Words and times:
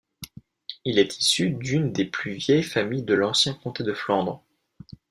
Il 0.83 0.97
est 0.97 1.19
issu 1.19 1.51
d’une 1.51 1.91
des 1.93 2.05
plus 2.05 2.31
vieilles 2.33 2.63
familles 2.63 3.03
de 3.03 3.13
l’ancien 3.13 3.53
comté 3.53 3.83
de 3.83 3.93
Flandre. 3.93 4.43